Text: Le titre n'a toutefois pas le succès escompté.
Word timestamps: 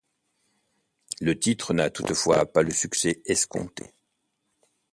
Le 1.19 1.37
titre 1.37 1.75
n'a 1.75 1.91
toutefois 1.91 2.47
pas 2.47 2.63
le 2.63 2.71
succès 2.71 3.21
escompté. 3.27 3.93